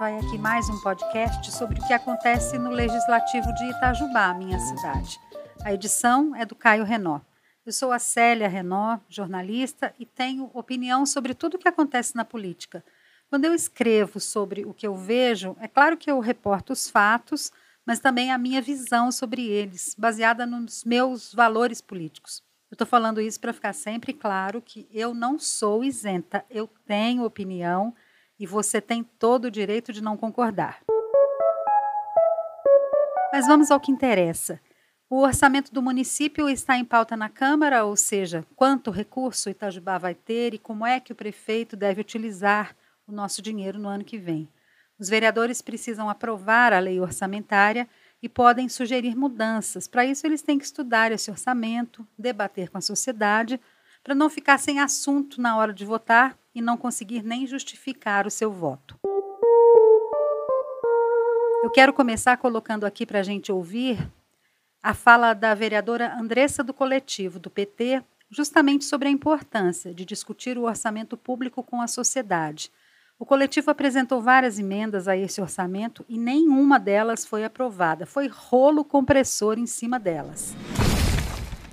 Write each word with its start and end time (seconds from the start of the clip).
vai 0.00 0.16
aqui 0.16 0.38
mais 0.38 0.66
um 0.70 0.80
podcast 0.80 1.52
sobre 1.52 1.78
o 1.78 1.86
que 1.86 1.92
acontece 1.92 2.56
no 2.56 2.70
Legislativo 2.70 3.52
de 3.52 3.66
Itajubá, 3.66 4.32
minha 4.32 4.58
cidade. 4.58 5.20
A 5.62 5.74
edição 5.74 6.34
é 6.34 6.46
do 6.46 6.54
Caio 6.54 6.84
Renó. 6.84 7.20
Eu 7.66 7.70
sou 7.70 7.92
a 7.92 7.98
Célia 7.98 8.48
Renó, 8.48 8.98
jornalista, 9.10 9.94
e 9.98 10.06
tenho 10.06 10.50
opinião 10.54 11.04
sobre 11.04 11.34
tudo 11.34 11.56
o 11.56 11.58
que 11.58 11.68
acontece 11.68 12.16
na 12.16 12.24
política. 12.24 12.82
Quando 13.28 13.44
eu 13.44 13.52
escrevo 13.52 14.18
sobre 14.18 14.64
o 14.64 14.72
que 14.72 14.86
eu 14.86 14.96
vejo, 14.96 15.54
é 15.60 15.68
claro 15.68 15.98
que 15.98 16.10
eu 16.10 16.18
reporto 16.18 16.72
os 16.72 16.88
fatos, 16.88 17.52
mas 17.84 18.00
também 18.00 18.32
a 18.32 18.38
minha 18.38 18.62
visão 18.62 19.12
sobre 19.12 19.46
eles, 19.46 19.94
baseada 19.98 20.46
nos 20.46 20.82
meus 20.82 21.34
valores 21.34 21.82
políticos. 21.82 22.42
Eu 22.70 22.74
estou 22.74 22.86
falando 22.86 23.20
isso 23.20 23.38
para 23.38 23.52
ficar 23.52 23.74
sempre 23.74 24.14
claro 24.14 24.62
que 24.62 24.88
eu 24.90 25.12
não 25.12 25.38
sou 25.38 25.84
isenta, 25.84 26.42
eu 26.48 26.66
tenho 26.86 27.22
opinião 27.22 27.94
e 28.40 28.46
você 28.46 28.80
tem 28.80 29.04
todo 29.04 29.44
o 29.44 29.50
direito 29.50 29.92
de 29.92 30.02
não 30.02 30.16
concordar. 30.16 30.80
Mas 33.30 33.46
vamos 33.46 33.70
ao 33.70 33.78
que 33.78 33.92
interessa. 33.92 34.58
O 35.10 35.22
orçamento 35.22 35.72
do 35.74 35.82
município 35.82 36.48
está 36.48 36.76
em 36.76 36.84
pauta 36.84 37.16
na 37.16 37.28
Câmara, 37.28 37.84
ou 37.84 37.94
seja, 37.96 38.46
quanto 38.56 38.90
recurso 38.90 39.50
Itajubá 39.50 39.98
vai 39.98 40.14
ter 40.14 40.54
e 40.54 40.58
como 40.58 40.86
é 40.86 40.98
que 40.98 41.12
o 41.12 41.16
prefeito 41.16 41.76
deve 41.76 42.00
utilizar 42.00 42.74
o 43.06 43.12
nosso 43.12 43.42
dinheiro 43.42 43.78
no 43.78 43.88
ano 43.88 44.04
que 44.04 44.16
vem. 44.16 44.48
Os 44.98 45.08
vereadores 45.08 45.60
precisam 45.60 46.08
aprovar 46.08 46.72
a 46.72 46.78
lei 46.78 46.98
orçamentária 46.98 47.88
e 48.22 48.28
podem 48.28 48.68
sugerir 48.68 49.16
mudanças. 49.16 49.86
Para 49.86 50.04
isso, 50.04 50.26
eles 50.26 50.42
têm 50.42 50.58
que 50.58 50.64
estudar 50.64 51.12
esse 51.12 51.30
orçamento, 51.30 52.06
debater 52.18 52.70
com 52.70 52.78
a 52.78 52.82
sociedade, 52.82 53.60
para 54.02 54.14
não 54.14 54.30
ficar 54.30 54.58
sem 54.58 54.78
assunto 54.78 55.40
na 55.40 55.56
hora 55.56 55.74
de 55.74 55.84
votar 55.84 56.38
e 56.54 56.60
não 56.60 56.76
conseguir 56.76 57.22
nem 57.22 57.46
justificar 57.46 58.26
o 58.26 58.30
seu 58.30 58.50
voto. 58.50 58.98
Eu 61.62 61.70
quero 61.70 61.92
começar 61.92 62.36
colocando 62.36 62.84
aqui 62.84 63.04
para 63.04 63.20
a 63.20 63.22
gente 63.22 63.52
ouvir 63.52 64.10
a 64.82 64.94
fala 64.94 65.34
da 65.34 65.54
vereadora 65.54 66.14
Andressa 66.18 66.64
do 66.64 66.72
Coletivo, 66.72 67.38
do 67.38 67.50
PT, 67.50 68.02
justamente 68.30 68.84
sobre 68.84 69.08
a 69.08 69.10
importância 69.10 69.92
de 69.92 70.04
discutir 70.04 70.56
o 70.56 70.62
orçamento 70.62 71.16
público 71.16 71.62
com 71.62 71.82
a 71.82 71.86
sociedade. 71.86 72.70
O 73.18 73.26
coletivo 73.26 73.70
apresentou 73.70 74.22
várias 74.22 74.58
emendas 74.58 75.06
a 75.06 75.14
esse 75.14 75.42
orçamento 75.42 76.02
e 76.08 76.16
nenhuma 76.16 76.80
delas 76.80 77.26
foi 77.26 77.44
aprovada. 77.44 78.06
Foi 78.06 78.26
rolo 78.28 78.82
compressor 78.82 79.58
em 79.58 79.66
cima 79.66 80.00
delas. 80.00 80.56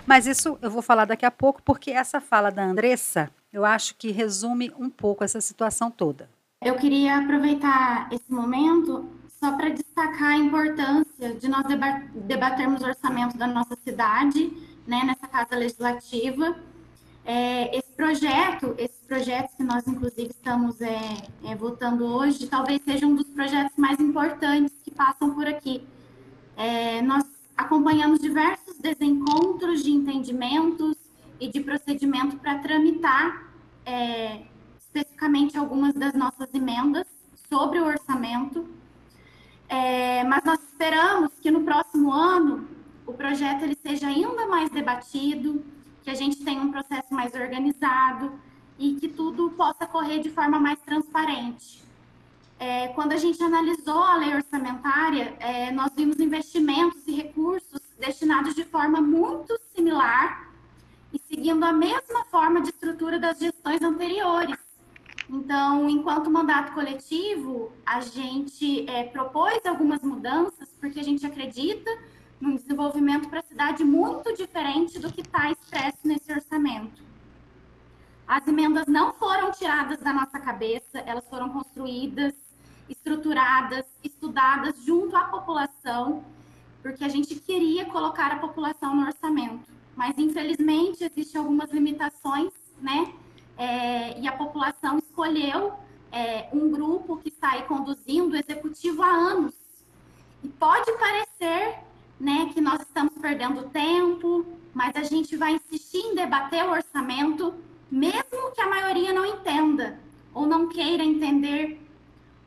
Mas 0.06 0.28
isso 0.28 0.60
eu 0.62 0.70
vou 0.70 0.82
falar 0.82 1.06
daqui 1.06 1.26
a 1.26 1.32
pouco, 1.32 1.62
porque 1.64 1.92
essa 1.92 2.20
fala 2.20 2.50
da 2.50 2.64
Andressa, 2.64 3.32
eu 3.52 3.66
acho 3.66 3.96
que 3.96 4.12
resume 4.12 4.72
um 4.78 4.90
pouco 4.90 5.24
essa 5.24 5.42
situação 5.42 5.90
toda. 5.90 6.30
Eu 6.62 6.76
queria 6.76 7.18
aproveitar 7.18 8.10
esse 8.12 8.32
momento 8.32 9.06
só 9.40 9.56
para 9.56 9.70
destacar 9.70 10.32
a 10.32 10.38
importância 10.38 11.36
de 11.36 11.48
nós 11.48 11.64
debatermos 12.16 12.82
o 12.82 12.86
orçamento 12.86 13.38
da 13.38 13.48
nossa 13.48 13.78
cidade, 13.84 14.52
né, 14.86 15.04
nessa 15.06 15.28
casa 15.28 15.56
legislativa. 15.56 16.58
É, 17.24 17.78
esse 17.78 17.92
projeto, 17.92 18.74
esses 18.78 19.02
projetos 19.06 19.54
que 19.56 19.64
nós 19.64 19.86
inclusive 19.88 20.30
estamos 20.30 20.82
é, 20.82 21.00
é, 21.44 21.56
votando 21.56 22.06
hoje, 22.06 22.48
talvez 22.48 22.82
seja 22.84 23.06
um 23.06 23.16
dos 23.16 23.28
projetos 23.28 23.78
mais 23.78 24.00
importantes 24.00 24.74
que 24.84 24.92
passam 24.92 25.36
por 25.36 25.46
aqui. 25.46 25.86
É, 26.56 27.02
nós 27.02 27.24
acompanhamos 27.56 28.20
diversos 28.20 28.78
desencontros 28.80 29.84
de 29.84 29.92
entendimentos 29.92 30.96
e 31.40 31.48
de 31.50 31.60
procedimento 31.60 32.38
para 32.38 32.58
tramitar 32.60 33.47
é, 33.88 34.42
especificamente 34.78 35.58
algumas 35.58 35.94
das 35.96 36.14
nossas 36.14 36.54
emendas 36.54 37.08
sobre 37.50 37.80
o 37.80 37.86
orçamento. 37.86 38.68
É, 39.70 40.24
mas 40.26 40.44
nós 40.44 40.60
esperamos 40.62 41.32
que 41.42 41.50
no 41.50 41.64
próximo 41.64 42.12
ano 42.12 42.68
o 43.06 43.14
projeto 43.14 43.64
ele 43.64 43.78
seja 43.82 44.08
ainda 44.08 44.46
mais 44.48 44.70
debatido, 44.70 45.64
que 46.04 46.10
a 46.10 46.14
gente 46.14 46.44
tenha 46.44 46.62
um 46.62 46.72
processo 46.72 47.14
mais 47.14 47.34
organizado 47.34 48.34
e 48.78 48.96
que 48.96 49.08
tudo 49.08 49.50
possa 49.52 49.86
correr 49.88 50.20
de 50.20 50.30
forma 50.30 50.60
mais 50.60 50.80
transparente. 50.82 51.84
É, 52.60 52.88
quando 52.90 53.14
a 53.14 53.18
gente 53.18 53.42
analisou 53.42 54.04
a 54.04 54.18
lei 54.18 54.34
orçamentária, 54.36 55.36
é, 55.40 55.72
nós 55.72 55.92
vimos 55.96 56.20
investimentos 56.20 57.08
e 57.08 57.12
recursos 57.12 57.80
destinados 58.00 58.56
de 58.56 58.64
forma 58.64 59.00
muito 59.00 59.58
similar 59.76 60.47
e 61.14 61.20
seguindo 61.20 61.64
a 61.64 61.74
mesma 61.74 62.26
forma 62.26 62.62
de 62.62 62.70
estrutura 62.70 63.20
das 63.20 63.40
gestões 63.40 63.82
anteriores. 63.82 64.58
Então, 65.30 65.90
enquanto 65.90 66.32
mandato 66.32 66.74
coletivo, 66.74 67.72
a 67.86 68.00
gente 68.00 68.90
é, 68.90 69.04
propôs 69.04 69.60
algumas 69.66 70.02
mudanças, 70.02 70.70
porque 70.80 71.00
a 71.00 71.04
gente 71.04 71.26
acredita 71.26 71.90
num 72.40 72.56
desenvolvimento 72.56 73.28
para 73.30 73.40
a 73.40 73.44
cidade 73.44 73.84
muito 73.84 74.34
diferente 74.34 75.00
do 75.00 75.12
que 75.12 75.22
está 75.22 75.52
expresso 75.52 75.98
nesse 76.04 76.32
orçamento. 76.32 77.04
As 78.28 78.48
emendas 78.48 78.86
não 78.88 79.14
foram 79.14 79.52
tiradas 79.52 80.00
da 80.00 80.14
nossa 80.14 80.40
cabeça, 80.40 81.00
elas 81.00 81.28
foram 81.30 81.50
construídas 81.50 82.34
estruturadas, 82.90 83.86
estudadas 84.04 84.84
junto 84.86 85.16
à 85.16 85.26
população, 85.26 86.24
porque 86.82 87.04
a 87.04 87.10
gente 87.10 87.36
queria 87.36 87.86
colocar 87.86 88.32
a 88.32 88.38
população 88.38 88.96
no 88.96 89.06
orçamento. 89.06 89.77
Mas, 89.98 90.16
infelizmente, 90.18 91.04
existem 91.04 91.42
algumas 91.42 91.72
limitações, 91.72 92.54
né? 92.80 93.12
É, 93.58 94.20
e 94.20 94.28
a 94.28 94.32
população 94.32 95.00
escolheu 95.00 95.74
é, 96.12 96.48
um 96.54 96.70
grupo 96.70 97.18
que 97.18 97.30
está 97.30 97.54
aí 97.54 97.64
conduzindo 97.64 98.34
o 98.34 98.38
executivo 98.38 99.02
há 99.02 99.10
anos. 99.10 99.56
E 100.44 100.48
pode 100.48 100.92
parecer 100.94 101.80
né, 102.20 102.52
que 102.54 102.62
nós 102.62 102.80
estamos 102.82 103.14
perdendo 103.20 103.70
tempo, 103.70 104.46
mas 104.72 104.96
a 104.96 105.02
gente 105.02 105.36
vai 105.36 105.54
insistir 105.56 105.98
em 105.98 106.14
debater 106.16 106.64
o 106.64 106.72
orçamento, 106.72 107.56
mesmo 107.90 108.52
que 108.54 108.62
a 108.62 108.70
maioria 108.70 109.12
não 109.12 109.26
entenda 109.26 110.00
ou 110.32 110.46
não 110.46 110.68
queira 110.70 111.04
entender 111.04 111.82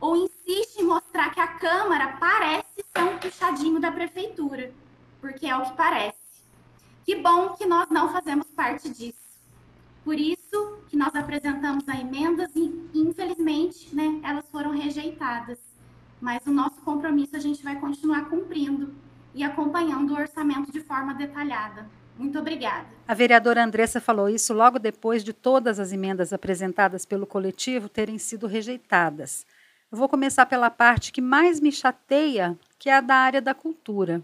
ou 0.00 0.16
insiste 0.16 0.78
em 0.78 0.84
mostrar 0.84 1.30
que 1.34 1.40
a 1.40 1.48
Câmara 1.48 2.16
parece 2.18 2.84
ser 2.96 3.02
um 3.02 3.18
puxadinho 3.18 3.80
da 3.80 3.90
Prefeitura, 3.90 4.72
porque 5.20 5.46
é 5.46 5.56
o 5.56 5.62
que 5.62 5.72
parece. 5.72 6.09
Que 7.04 7.16
bom 7.16 7.50
que 7.50 7.66
nós 7.66 7.88
não 7.90 8.12
fazemos 8.12 8.46
parte 8.48 8.88
disso. 8.88 9.18
Por 10.04 10.18
isso 10.18 10.78
que 10.88 10.96
nós 10.96 11.14
apresentamos 11.14 11.88
a 11.88 12.00
emendas 12.00 12.50
e, 12.54 12.90
infelizmente, 12.94 13.94
né, 13.94 14.20
elas 14.22 14.44
foram 14.50 14.70
rejeitadas. 14.70 15.58
Mas 16.20 16.44
o 16.46 16.50
nosso 16.50 16.80
compromisso 16.82 17.36
a 17.36 17.38
gente 17.38 17.62
vai 17.62 17.78
continuar 17.78 18.28
cumprindo 18.28 18.94
e 19.34 19.42
acompanhando 19.42 20.12
o 20.12 20.16
orçamento 20.16 20.72
de 20.72 20.80
forma 20.80 21.14
detalhada. 21.14 21.88
Muito 22.18 22.38
obrigada. 22.38 22.86
A 23.08 23.14
vereadora 23.14 23.64
Andressa 23.64 24.00
falou 24.00 24.28
isso 24.28 24.52
logo 24.52 24.78
depois 24.78 25.24
de 25.24 25.32
todas 25.32 25.78
as 25.78 25.92
emendas 25.92 26.32
apresentadas 26.32 27.06
pelo 27.06 27.26
coletivo 27.26 27.88
terem 27.88 28.18
sido 28.18 28.46
rejeitadas. 28.46 29.46
Eu 29.90 29.96
vou 29.96 30.08
começar 30.08 30.46
pela 30.46 30.70
parte 30.70 31.12
que 31.12 31.20
mais 31.20 31.60
me 31.60 31.72
chateia, 31.72 32.58
que 32.78 32.90
é 32.90 32.96
a 32.96 33.00
da 33.00 33.14
área 33.14 33.40
da 33.40 33.54
cultura. 33.54 34.22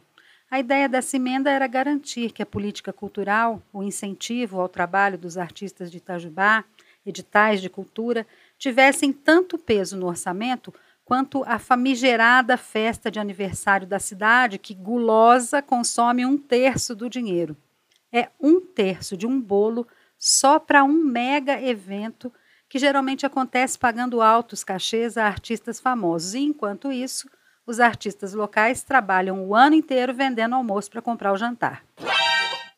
A 0.48 0.60
ideia 0.60 0.88
dessa 0.88 1.16
emenda 1.16 1.50
era 1.50 1.66
garantir 1.66 2.30
que 2.30 2.42
a 2.42 2.46
política 2.46 2.92
cultural, 2.92 3.60
o 3.72 3.82
incentivo 3.82 4.60
ao 4.60 4.68
trabalho 4.68 5.18
dos 5.18 5.36
artistas 5.36 5.90
de 5.90 5.96
Itajubá, 5.96 6.64
editais 7.04 7.60
de 7.60 7.68
cultura, 7.68 8.24
tivessem 8.56 9.12
tanto 9.12 9.58
peso 9.58 9.96
no 9.96 10.06
orçamento 10.06 10.72
quanto 11.04 11.42
a 11.44 11.58
famigerada 11.58 12.56
festa 12.56 13.10
de 13.10 13.18
aniversário 13.18 13.86
da 13.86 13.98
cidade, 13.98 14.58
que 14.58 14.74
gulosa 14.74 15.60
consome 15.60 16.24
um 16.24 16.38
terço 16.38 16.94
do 16.94 17.10
dinheiro. 17.10 17.56
É 18.12 18.28
um 18.40 18.60
terço 18.60 19.16
de 19.16 19.26
um 19.26 19.40
bolo 19.40 19.86
só 20.16 20.58
para 20.60 20.84
um 20.84 21.04
mega 21.04 21.60
evento 21.60 22.32
que 22.68 22.78
geralmente 22.78 23.26
acontece 23.26 23.78
pagando 23.78 24.20
altos 24.20 24.64
cachês 24.64 25.16
a 25.16 25.26
artistas 25.26 25.78
famosos. 25.78 26.34
E, 26.34 26.38
enquanto 26.38 26.90
isso, 26.90 27.28
os 27.66 27.80
artistas 27.80 28.32
locais 28.32 28.82
trabalham 28.82 29.44
o 29.44 29.54
ano 29.54 29.74
inteiro 29.74 30.14
vendendo 30.14 30.54
almoço 30.54 30.90
para 30.90 31.02
comprar 31.02 31.32
o 31.32 31.36
jantar. 31.36 31.82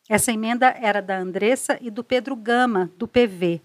Essa 0.09 0.31
emenda 0.31 0.75
era 0.81 1.01
da 1.01 1.17
Andressa 1.17 1.77
e 1.79 1.91
do 1.91 2.03
Pedro 2.03 2.35
Gama, 2.35 2.89
do 2.97 3.07
PV. 3.07 3.61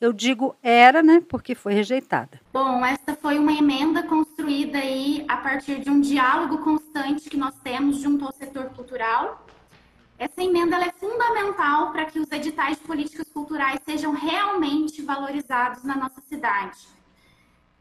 Eu 0.00 0.12
digo 0.12 0.56
era, 0.62 1.02
né, 1.02 1.22
porque 1.28 1.54
foi 1.54 1.74
rejeitada. 1.74 2.40
Bom, 2.52 2.84
essa 2.84 3.14
foi 3.20 3.38
uma 3.38 3.52
emenda 3.52 4.02
construída 4.04 4.78
aí 4.78 5.24
a 5.28 5.36
partir 5.36 5.80
de 5.80 5.90
um 5.90 6.00
diálogo 6.00 6.58
constante 6.58 7.28
que 7.28 7.36
nós 7.36 7.54
temos 7.62 7.98
junto 7.98 8.24
ao 8.24 8.32
setor 8.32 8.70
cultural 8.70 9.44
essa 10.20 10.42
emenda 10.42 10.76
é 10.76 10.92
fundamental 10.92 11.92
para 11.92 12.04
que 12.04 12.20
os 12.20 12.30
editais 12.30 12.76
de 12.76 12.84
políticas 12.84 13.26
culturais 13.32 13.80
sejam 13.86 14.12
realmente 14.12 15.00
valorizados 15.00 15.82
na 15.82 15.96
nossa 15.96 16.20
cidade. 16.20 16.76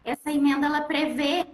Essa 0.06 0.32
emenda 0.32 0.68
ela 0.68 0.80
prevê 0.80 1.46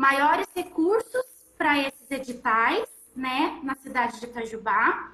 maiores 0.00 0.48
recursos 0.56 1.26
para 1.58 1.78
esses 1.78 2.10
editais, 2.10 2.88
né, 3.14 3.60
na 3.62 3.74
cidade 3.74 4.18
de 4.18 4.24
Itajubá, 4.24 5.12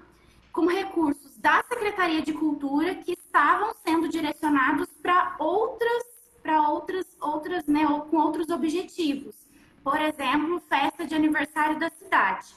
com 0.53 0.67
recursos 0.67 1.37
da 1.39 1.61
Secretaria 1.69 2.23
de 2.23 2.33
Cultura 2.33 2.95
que 2.95 3.15
estavam 3.15 3.75
sendo 3.85 4.09
direcionados 4.09 4.89
para 5.03 5.35
outras 5.41 6.05
para 6.41 6.69
outras 6.71 7.05
outras, 7.21 7.67
né, 7.67 7.85
com 8.09 8.17
outros 8.19 8.49
objetivos. 8.49 9.35
Por 9.83 10.01
exemplo, 10.01 10.63
festa 10.69 11.05
de 11.05 11.17
aniversário 11.17 11.81
da 11.81 11.91
cidade. 11.91 12.55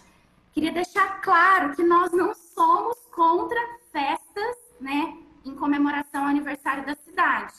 Queria 0.53 0.71
deixar 0.71 1.21
claro 1.21 1.75
que 1.75 1.81
nós 1.81 2.11
não 2.11 2.35
somos 2.35 2.95
contra 3.11 3.59
festas, 3.91 4.55
né, 4.79 5.17
em 5.43 5.55
comemoração 5.55 6.21
ao 6.21 6.27
aniversário 6.27 6.85
da 6.85 6.93
cidade. 6.93 7.55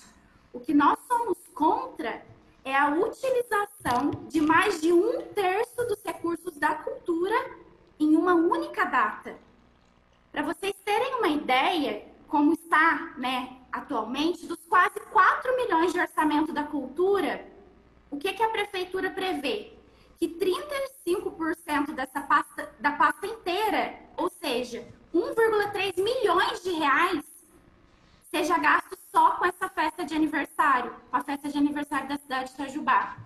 O 0.52 0.60
que 0.60 0.72
nós 0.72 0.96
somos 1.08 1.38
contra 1.52 2.24
é 2.64 2.76
a 2.76 2.88
utilização 2.88 4.10
de 4.28 4.40
mais 4.40 4.80
de 4.80 4.92
um 4.92 5.22
terço 5.34 5.84
dos 5.86 6.02
recursos 6.04 6.56
da 6.58 6.74
cultura 6.74 7.34
em 7.98 8.16
uma 8.16 8.34
única 8.34 8.84
data. 8.84 9.38
Para 10.30 10.42
vocês 10.42 10.74
terem 10.84 11.14
uma 11.16 11.28
ideia, 11.28 12.06
como 12.28 12.52
está 12.52 13.14
né, 13.16 13.56
atualmente, 13.72 14.46
dos 14.46 14.58
quase 14.68 15.00
4 15.00 15.56
milhões 15.56 15.92
de 15.92 16.00
orçamento 16.00 16.52
da 16.52 16.64
cultura, 16.64 17.46
o 18.10 18.16
que, 18.16 18.32
que 18.32 18.42
a 18.42 18.50
prefeitura 18.50 19.10
prevê? 19.10 19.72
Que 20.18 20.28
35% 20.28 21.94
dessa 21.94 22.20
pasta, 22.20 22.74
da 22.78 22.92
pasta 22.92 23.26
inteira, 23.26 23.98
ou 24.16 24.28
seja, 24.28 24.86
1,3 25.14 26.00
milhões 26.02 26.62
de 26.62 26.70
reais, 26.72 27.24
seja 28.30 28.58
gasto 28.58 28.99
só 29.12 29.32
com 29.32 29.44
essa 29.44 29.68
festa 29.68 30.04
de 30.04 30.14
aniversário, 30.14 30.94
com 31.10 31.16
a 31.16 31.22
festa 31.22 31.48
de 31.48 31.58
aniversário 31.58 32.08
da 32.08 32.18
cidade 32.18 32.48
de 32.48 32.54
Itajubá. 32.54 33.16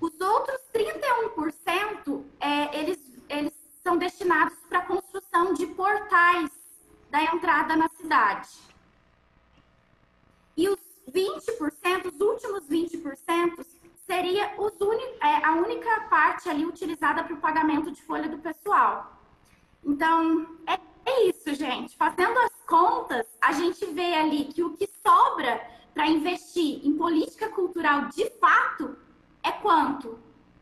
Os 0.00 0.20
outros 0.20 0.60
31%, 0.74 2.24
é, 2.40 2.78
eles, 2.78 2.98
eles 3.28 3.52
são 3.82 3.96
destinados 3.96 4.58
para 4.68 4.80
a 4.80 4.86
construção 4.86 5.54
de 5.54 5.66
portais 5.66 6.50
da 7.10 7.22
entrada 7.22 7.76
na 7.76 7.88
cidade. 7.88 8.48
E 10.56 10.68
os 10.68 10.78
20%, 11.10 12.12
os 12.12 12.20
últimos 12.20 12.68
20%, 12.68 13.64
seria 14.06 14.54
os 14.58 14.72
é, 15.20 15.44
a 15.44 15.52
única 15.52 16.00
parte 16.02 16.48
ali 16.48 16.64
utilizada 16.64 17.24
para 17.24 17.34
o 17.34 17.40
pagamento 17.40 17.90
de 17.90 18.02
folha 18.02 18.28
do 18.28 18.38
pessoal. 18.38 19.20
Então, 19.84 20.46
é, 20.66 20.78
é 21.10 21.28
isso, 21.28 21.54
gente. 21.54 21.96
Fazendo 21.96 22.38
as 22.38 22.55
contas, 22.66 23.26
a 23.40 23.52
gente 23.52 23.84
vê 23.86 24.14
ali 24.14 24.44
que 24.46 24.62
o 24.62 24.76
que 24.76 24.88
sobra 25.06 25.64
para 25.94 26.08
investir 26.08 26.86
em 26.86 26.96
política 26.96 27.48
cultural 27.48 28.08
de 28.08 28.28
fato 28.38 28.96
é 29.42 29.52
quanto? 29.52 30.18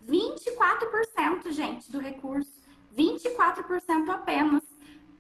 24%, 0.06 1.50
gente, 1.50 1.90
do 1.90 1.98
recurso. 1.98 2.62
24% 2.96 4.08
apenas 4.10 4.62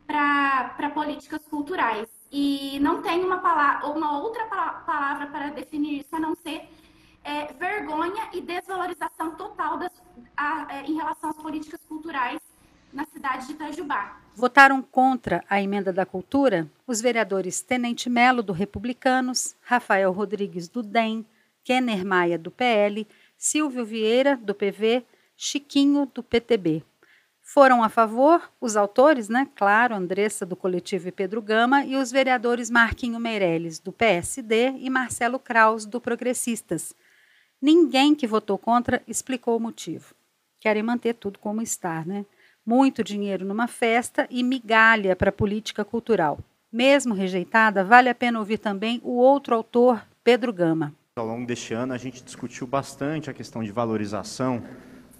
para 0.06 0.90
políticas 0.90 1.46
culturais. 1.48 2.08
E 2.30 2.78
não 2.80 3.02
tem 3.02 3.24
uma, 3.24 3.38
palavra, 3.38 3.88
uma 3.88 4.20
outra 4.20 4.44
palavra 4.46 5.26
para 5.26 5.48
definir 5.50 6.00
isso 6.00 6.14
a 6.14 6.20
não 6.20 6.34
ser 6.34 6.68
é, 7.22 7.52
vergonha 7.54 8.28
e 8.32 8.40
desvalorização 8.40 9.34
total 9.34 9.78
das, 9.78 9.92
a, 10.36 10.66
é, 10.68 10.82
em 10.82 10.94
relação 10.94 11.30
às 11.30 11.36
políticas 11.36 11.80
culturais 11.88 12.40
na 12.94 13.04
cidade 13.04 13.46
de 13.46 13.52
Itajubá. 13.52 14.20
Votaram 14.34 14.80
contra 14.80 15.44
a 15.50 15.60
emenda 15.60 15.92
da 15.92 16.06
cultura 16.06 16.70
os 16.86 17.00
vereadores 17.00 17.60
Tenente 17.60 18.08
Melo, 18.08 18.42
do 18.42 18.52
Republicanos, 18.52 19.54
Rafael 19.62 20.12
Rodrigues, 20.12 20.68
do 20.68 20.82
DEM, 20.82 21.26
Kenner 21.62 22.04
Maia, 22.04 22.38
do 22.38 22.50
PL, 22.50 23.06
Silvio 23.36 23.84
Vieira, 23.84 24.36
do 24.36 24.54
PV, 24.54 25.04
Chiquinho, 25.36 26.10
do 26.12 26.22
PTB. 26.22 26.82
Foram 27.40 27.82
a 27.82 27.88
favor 27.88 28.50
os 28.60 28.76
autores, 28.76 29.28
né? 29.28 29.46
Claro, 29.54 29.94
Andressa, 29.94 30.46
do 30.46 30.56
Coletivo 30.56 31.08
e 31.08 31.12
Pedro 31.12 31.42
Gama, 31.42 31.84
e 31.84 31.96
os 31.96 32.10
vereadores 32.10 32.70
Marquinho 32.70 33.20
Meirelles, 33.20 33.78
do 33.78 33.92
PSD, 33.92 34.70
e 34.78 34.88
Marcelo 34.88 35.38
Kraus, 35.38 35.84
do 35.84 36.00
Progressistas. 36.00 36.94
Ninguém 37.60 38.14
que 38.14 38.26
votou 38.26 38.56
contra 38.56 39.02
explicou 39.06 39.56
o 39.56 39.60
motivo. 39.60 40.14
Querem 40.58 40.82
manter 40.82 41.14
tudo 41.14 41.38
como 41.38 41.60
está, 41.60 42.04
né? 42.04 42.24
Muito 42.64 43.04
dinheiro 43.04 43.44
numa 43.44 43.68
festa 43.68 44.26
e 44.30 44.42
migalha 44.42 45.14
para 45.14 45.28
a 45.28 45.32
política 45.32 45.84
cultural. 45.84 46.38
Mesmo 46.72 47.14
rejeitada, 47.14 47.84
vale 47.84 48.08
a 48.08 48.14
pena 48.14 48.38
ouvir 48.38 48.58
também 48.58 49.00
o 49.04 49.12
outro 49.12 49.54
autor, 49.54 50.02
Pedro 50.24 50.52
Gama. 50.52 50.92
Ao 51.16 51.26
longo 51.26 51.46
deste 51.46 51.74
ano, 51.74 51.92
a 51.92 51.98
gente 51.98 52.24
discutiu 52.24 52.66
bastante 52.66 53.30
a 53.30 53.34
questão 53.34 53.62
de 53.62 53.70
valorização 53.70 54.62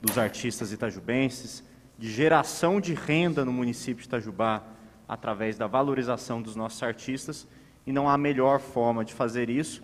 dos 0.00 0.18
artistas 0.18 0.72
itajubenses, 0.72 1.62
de 1.98 2.10
geração 2.10 2.80
de 2.80 2.94
renda 2.94 3.44
no 3.44 3.52
município 3.52 4.02
de 4.02 4.08
Itajubá 4.08 4.64
através 5.06 5.56
da 5.56 5.66
valorização 5.66 6.42
dos 6.42 6.56
nossos 6.56 6.82
artistas, 6.82 7.46
e 7.86 7.92
não 7.92 8.08
há 8.08 8.16
melhor 8.16 8.58
forma 8.58 9.04
de 9.04 9.12
fazer 9.12 9.48
isso, 9.48 9.82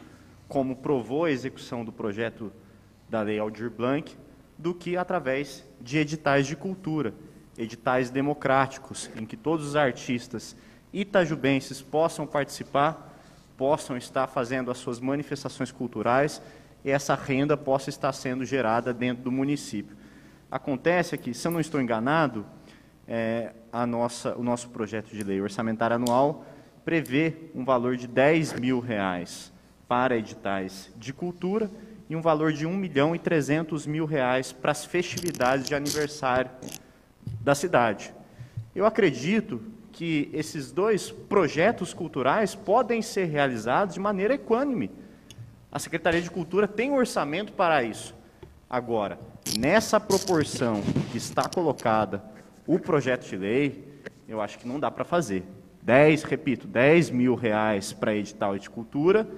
como 0.48 0.74
provou 0.74 1.26
a 1.26 1.30
execução 1.30 1.84
do 1.84 1.92
projeto 1.92 2.50
da 3.08 3.22
Lei 3.22 3.38
Aldir 3.38 3.70
Blanc, 3.70 4.16
do 4.58 4.74
que 4.74 4.96
através 4.96 5.64
de 5.80 5.98
editais 5.98 6.46
de 6.46 6.56
cultura 6.56 7.14
editais 7.60 8.10
democráticos, 8.10 9.10
em 9.16 9.26
que 9.26 9.36
todos 9.36 9.66
os 9.66 9.76
artistas 9.76 10.56
itajubenses 10.92 11.82
possam 11.82 12.26
participar, 12.26 13.14
possam 13.56 13.96
estar 13.96 14.26
fazendo 14.26 14.70
as 14.70 14.78
suas 14.78 14.98
manifestações 14.98 15.70
culturais 15.70 16.40
e 16.82 16.90
essa 16.90 17.14
renda 17.14 17.56
possa 17.56 17.90
estar 17.90 18.12
sendo 18.12 18.44
gerada 18.44 18.94
dentro 18.94 19.22
do 19.24 19.30
município. 19.30 19.94
Acontece 20.50 21.16
que, 21.18 21.34
se 21.34 21.46
eu 21.46 21.52
não 21.52 21.60
estou 21.60 21.80
enganado, 21.80 22.46
é, 23.06 23.52
a 23.70 23.86
nossa, 23.86 24.34
o 24.36 24.42
nosso 24.42 24.70
projeto 24.70 25.10
de 25.10 25.22
lei 25.22 25.40
orçamentária 25.40 25.96
anual 25.96 26.44
prevê 26.84 27.50
um 27.54 27.64
valor 27.64 27.96
de 27.96 28.06
10 28.06 28.54
mil 28.54 28.80
reais 28.80 29.52
para 29.86 30.16
editais 30.16 30.90
de 30.96 31.12
cultura 31.12 31.70
e 32.08 32.16
um 32.16 32.22
valor 32.22 32.52
de 32.52 32.66
1 32.66 32.74
milhão 32.74 33.14
e 33.14 33.18
300 33.18 33.86
mil 33.86 34.06
reais 34.06 34.50
para 34.50 34.72
as 34.72 34.84
festividades 34.84 35.66
de 35.66 35.74
aniversário 35.74 36.50
da 37.40 37.54
cidade. 37.54 38.14
Eu 38.74 38.86
acredito 38.86 39.60
que 39.92 40.30
esses 40.32 40.70
dois 40.70 41.10
projetos 41.10 41.92
culturais 41.92 42.54
podem 42.54 43.02
ser 43.02 43.24
realizados 43.24 43.94
de 43.94 44.00
maneira 44.00 44.34
equânime. 44.34 44.90
A 45.72 45.78
Secretaria 45.78 46.22
de 46.22 46.30
Cultura 46.30 46.68
tem 46.68 46.90
um 46.90 46.96
orçamento 46.96 47.52
para 47.52 47.82
isso. 47.82 48.14
Agora, 48.68 49.18
nessa 49.58 49.98
proporção 49.98 50.80
que 51.10 51.18
está 51.18 51.48
colocada 51.48 52.22
o 52.66 52.78
projeto 52.78 53.28
de 53.28 53.36
lei, 53.36 54.00
eu 54.28 54.40
acho 54.40 54.58
que 54.58 54.68
não 54.68 54.78
dá 54.78 54.90
para 54.90 55.04
fazer. 55.04 55.44
10, 55.82 56.22
repito, 56.22 56.66
10 56.68 57.10
mil 57.10 57.34
reais 57.34 57.92
para 57.92 58.14
edital 58.14 58.56
de 58.56 58.70
cultura, 58.70 59.28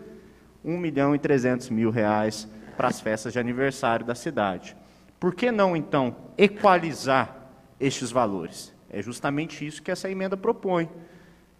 1 0.64 0.76
milhão 0.76 1.14
e 1.14 1.18
300 1.18 1.70
mil 1.70 1.90
reais 1.90 2.48
para 2.76 2.88
as 2.88 3.00
festas 3.00 3.32
de 3.32 3.38
aniversário 3.38 4.04
da 4.04 4.14
cidade. 4.14 4.76
Por 5.18 5.34
que 5.34 5.50
não, 5.50 5.76
então, 5.76 6.16
equalizar 6.36 7.41
estes 7.82 8.12
valores. 8.12 8.72
É 8.88 9.02
justamente 9.02 9.66
isso 9.66 9.82
que 9.82 9.90
essa 9.90 10.08
emenda 10.08 10.36
propõe. 10.36 10.88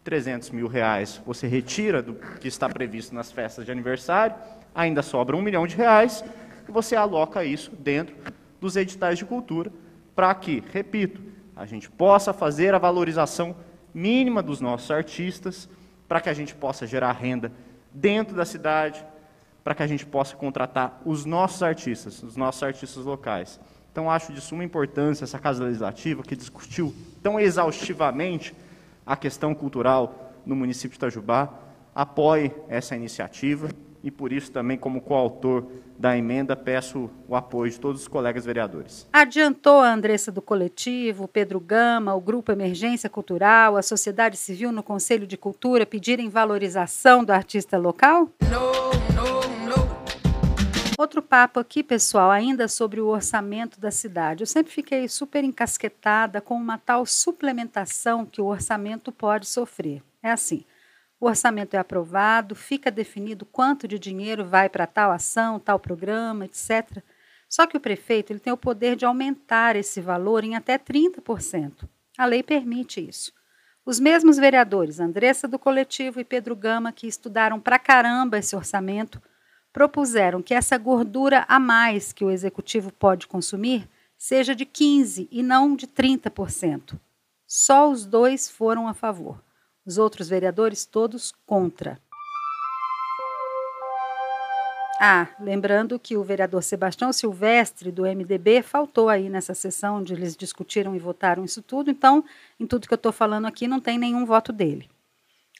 300 0.05 0.50
mil 0.50 0.67
reais 0.67 1.21
você 1.25 1.47
retira 1.47 2.02
do 2.02 2.14
que 2.14 2.49
está 2.49 2.69
previsto 2.69 3.14
nas 3.14 3.31
festas 3.31 3.64
de 3.64 3.71
aniversário, 3.71 4.35
ainda 4.75 5.02
sobra 5.02 5.37
um 5.37 5.43
milhão 5.43 5.67
de 5.67 5.76
reais, 5.76 6.25
e 6.69 6.73
você 6.73 6.97
aloca 6.97 7.45
isso 7.45 7.71
dentro 7.76 8.17
dos 8.61 8.76
editais 8.76 9.19
de 9.19 9.25
cultura, 9.25 9.73
para 10.14 10.35
que, 10.35 10.62
repito, 10.73 11.21
a 11.55 11.67
gente 11.67 11.91
possa 11.91 12.33
fazer 12.33 12.75
a 12.75 12.79
valorização 12.79 13.55
mínima 13.95 14.43
dos 14.43 14.61
nossos 14.61 14.91
artistas, 14.91 15.69
para 16.09 16.21
que 16.21 16.29
a 16.29 16.35
gente 16.35 16.55
possa 16.55 16.87
gerar 16.87 17.12
renda 17.12 17.52
dentro 17.93 18.35
da 18.35 18.45
cidade, 18.45 19.05
para 19.62 19.75
que 19.75 19.83
a 19.83 19.87
gente 19.87 20.05
possa 20.05 20.35
contratar 20.37 21.00
os 21.05 21.25
nossos 21.25 21.62
artistas, 21.62 22.23
os 22.23 22.37
nossos 22.37 22.62
artistas 22.62 23.05
locais. 23.05 23.61
Então, 23.92 24.11
acho 24.11 24.32
de 24.32 24.40
suma 24.40 24.64
importância 24.64 25.25
essa 25.25 25.38
Casa 25.38 25.64
Legislativa, 25.64 26.22
que 26.22 26.34
discutiu 26.34 26.94
tão 27.22 27.38
exaustivamente 27.38 28.54
a 29.04 29.14
questão 29.14 29.54
cultural 29.54 30.32
no 30.46 30.56
município 30.56 30.90
de 30.90 30.96
Itajubá, 30.96 31.52
apoie 31.94 32.50
essa 32.70 32.96
iniciativa 32.96 33.68
e, 34.02 34.11
por 34.11 34.32
isso, 34.32 34.50
também, 34.50 34.78
como 34.78 35.02
coautor 35.02 35.66
da 35.99 36.16
emenda, 36.16 36.56
peço 36.56 37.11
o 37.28 37.37
apoio 37.37 37.70
de 37.70 37.78
todos 37.78 38.00
os 38.00 38.08
colegas 38.08 38.46
vereadores. 38.46 39.06
Adiantou 39.12 39.80
a 39.80 39.92
Andressa 39.92 40.32
do 40.32 40.40
Coletivo, 40.40 41.28
Pedro 41.28 41.61
Gama, 41.61 42.14
o 42.14 42.20
Grupo 42.20 42.50
Emergência 42.50 43.11
Cultural, 43.11 43.76
a 43.76 43.82
sociedade 43.82 44.38
civil 44.38 44.72
no 44.72 44.82
Conselho 44.82 45.26
de 45.26 45.37
Cultura 45.37 45.84
pedirem 45.84 46.30
valorização 46.30 47.22
do 47.22 47.30
artista 47.30 47.76
local? 47.76 48.30
Não. 48.50 48.82
Outro 51.02 51.21
papo 51.21 51.59
aqui, 51.59 51.82
pessoal, 51.82 52.30
ainda 52.30 52.68
sobre 52.68 53.00
o 53.00 53.09
orçamento 53.09 53.80
da 53.80 53.90
cidade. 53.90 54.44
Eu 54.44 54.47
sempre 54.47 54.73
fiquei 54.73 55.09
super 55.09 55.42
encasquetada 55.42 56.40
com 56.40 56.54
uma 56.54 56.78
tal 56.78 57.04
suplementação 57.04 58.25
que 58.25 58.40
o 58.40 58.47
orçamento 58.47 59.11
pode 59.11 59.47
sofrer. 59.47 60.00
É 60.23 60.30
assim: 60.30 60.64
o 61.18 61.26
orçamento 61.26 61.75
é 61.75 61.78
aprovado, 61.80 62.54
fica 62.54 62.88
definido 62.88 63.44
quanto 63.44 63.88
de 63.88 63.99
dinheiro 63.99 64.44
vai 64.44 64.68
para 64.68 64.87
tal 64.87 65.11
ação, 65.11 65.59
tal 65.59 65.76
programa, 65.76 66.44
etc. 66.44 67.02
Só 67.49 67.66
que 67.66 67.76
o 67.76 67.80
prefeito 67.80 68.32
ele 68.32 68.38
tem 68.38 68.52
o 68.52 68.56
poder 68.56 68.94
de 68.94 69.04
aumentar 69.04 69.75
esse 69.75 70.00
valor 70.00 70.44
em 70.44 70.54
até 70.54 70.78
30%. 70.78 71.82
A 72.16 72.26
lei 72.26 72.44
permite 72.44 73.04
isso. 73.04 73.32
Os 73.85 73.99
mesmos 73.99 74.37
vereadores, 74.37 75.00
Andressa 75.00 75.49
do 75.49 75.59
Coletivo 75.59 76.21
e 76.21 76.25
Pedro 76.25 76.54
Gama, 76.54 76.92
que 76.92 77.09
estudaram 77.09 77.59
pra 77.59 77.76
caramba 77.76 78.38
esse 78.38 78.54
orçamento, 78.54 79.21
propuseram 79.73 80.43
que 80.43 80.55
essa 80.55 80.76
gordura 80.76 81.45
a 81.49 81.59
mais 81.59 82.12
que 82.12 82.25
o 82.25 82.31
executivo 82.31 82.93
pode 82.93 83.26
consumir 83.26 83.88
seja 84.19 84.55
de 84.55 84.64
15% 84.64 85.29
e 85.31 85.43
não 85.43 85.75
de 85.75 85.87
30%. 85.87 86.99
Só 87.47 87.91
os 87.91 88.07
dois 88.07 88.49
foram 88.49 88.87
a 88.87 88.95
favor. 88.95 89.43
Os 89.85 89.99
outros 89.99 90.29
vereadores 90.29 90.85
todos 90.85 91.35
contra. 91.45 91.99
Ah, 95.00 95.26
lembrando 95.41 95.99
que 95.99 96.17
o 96.17 96.23
vereador 96.23 96.62
Sebastião 96.62 97.12
Silvestre, 97.12 97.91
do 97.91 98.02
MDB, 98.02 98.62
faltou 98.62 99.09
aí 99.09 99.29
nessa 99.29 99.52
sessão 99.52 99.97
onde 99.97 100.12
eles 100.12 100.37
discutiram 100.37 100.95
e 100.95 101.00
votaram 101.00 101.45
isso 101.45 101.61
tudo, 101.61 101.91
então, 101.91 102.25
em 102.61 102.69
tudo 102.69 102.87
que 102.87 102.95
eu 102.95 102.97
estou 102.97 103.11
falando 103.11 103.47
aqui, 103.47 103.67
não 103.67 103.81
tem 103.81 103.99
nenhum 103.99 104.25
voto 104.25 104.52
dele. 104.52 104.88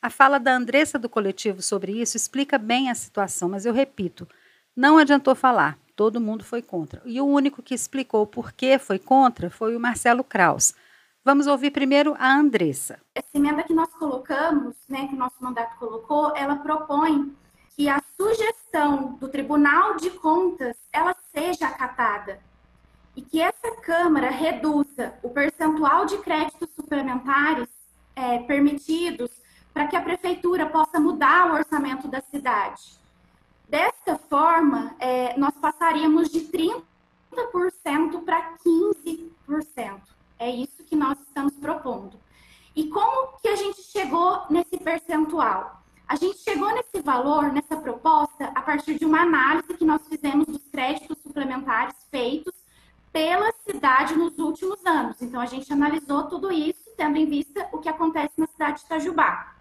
A 0.03 0.11
fala 0.11 0.41
da 0.41 0.53
Andressa 0.53 0.99
do 0.99 1.09
coletivo 1.09 1.63
sobre 1.63 1.93
isso 1.93 2.17
explica 2.17 2.59
bem 2.59 2.91
a 2.91 2.95
situação, 2.95 3.49
mas 3.49 3.65
eu 3.65 3.73
repito, 3.73 4.27
não 4.75 4.99
adiantou 4.99 5.33
falar, 5.33 5.79
todo 5.95 6.21
mundo 6.21 6.43
foi 6.43 6.61
contra. 6.61 7.01
E 7.05 7.21
o 7.21 7.25
único 7.25 7.63
que 7.63 7.73
explicou 7.73 8.27
por 8.27 8.51
que 8.51 8.81
foi 8.81 8.99
contra 8.99 9.49
foi 9.49 9.77
o 9.77 9.81
Marcelo 9.81 10.25
Kraus. 10.25 10.75
Vamos 11.25 11.47
ouvir 11.47 11.71
primeiro 11.71 12.17
a 12.19 12.35
Andressa. 12.35 12.99
Essa 13.15 13.29
emenda 13.33 13.63
que 13.63 13.73
nós 13.73 13.91
colocamos, 13.95 14.75
né, 14.89 15.07
que 15.07 15.15
o 15.15 15.19
nosso 15.19 15.37
mandato 15.39 15.79
colocou, 15.79 16.35
ela 16.35 16.57
propõe 16.57 17.33
que 17.77 17.89
a 17.89 18.03
sugestão 18.21 19.13
do 19.21 19.29
Tribunal 19.29 19.95
de 19.95 20.11
Contas 20.11 20.77
ela 20.93 21.15
seja 21.33 21.69
acatada 21.69 22.41
e 23.15 23.23
que 23.23 23.41
essa 23.41 23.77
Câmara 23.83 24.31
reduza 24.31 25.15
o 25.23 25.31
percentual 25.31 26.07
de 26.07 26.19
créditos 26.19 26.69
suplementares 26.75 27.69
é, 28.17 28.41
permitidos 28.41 29.42
para 29.73 29.87
que 29.87 29.97
a 29.97 30.03
Prefeitura 30.03 30.67
possa 30.67 31.01
mudar 31.01 31.51
o 31.51 31.55
orçamento 31.55 32.09
da 32.09 32.21
cidade. 32.21 33.01
Desta 33.69 34.17
forma, 34.17 34.95
é, 34.99 35.37
nós 35.39 35.55
passaríamos 35.55 36.29
de 36.31 36.41
30% 36.41 36.83
para 38.25 38.55
15%. 38.59 40.01
É 40.39 40.51
isso 40.51 40.85
que 40.85 40.95
nós 40.95 41.19
estamos 41.21 41.55
propondo. 41.55 42.19
E 42.75 42.89
como 42.89 43.39
que 43.39 43.49
a 43.49 43.57
gente 43.57 43.83
chegou 43.83 44.43
nesse 44.51 44.77
percentual? 44.77 45.83
A 46.09 46.17
gente 46.17 46.39
chegou 46.39 46.75
nesse 46.75 47.01
valor, 47.01 47.53
nessa 47.53 47.77
proposta, 47.77 48.47
a 48.55 48.61
partir 48.61 48.99
de 48.99 49.07
uma 49.07 49.23
análise 49.23 49.75
que 49.75 49.85
nós 49.85 50.07
fizemos 50.07 50.47
dos 50.47 50.67
créditos 50.69 51.17
suplementares 51.23 51.97
feitos 52.11 52.53
pela 53.13 53.53
cidade 53.67 54.15
nos 54.15 54.39
últimos 54.39 54.85
anos. 54.85 55.21
Então, 55.23 55.41
a 55.41 55.47
gente 55.47 55.73
analisou 55.73 56.25
tudo 56.25 56.51
isso, 56.51 56.91
tendo 56.97 57.17
em 57.17 57.27
vista 57.27 57.69
o 57.73 57.79
que 57.79 57.89
acontece 57.89 58.33
na 58.39 58.47
cidade 58.47 58.81
de 58.81 58.87
Itajubá. 58.87 59.52